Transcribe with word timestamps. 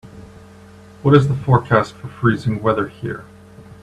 what 1.03 1.13
is 1.13 1.27
the 1.27 1.35
forecast 1.35 1.93
for 1.93 2.07
freezing 2.07 2.59
weather 2.63 2.87
here 2.87 3.23